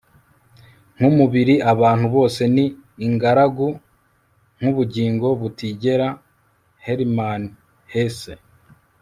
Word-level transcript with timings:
nkumubiri 0.95 1.55
abantu 1.71 2.05
bose 2.15 2.41
ni 2.55 2.65
ingaragu, 3.05 3.67
nkubugingo 4.57 5.27
butigera- 5.39 6.07
hermann 6.85 7.43
hesse 7.93 8.33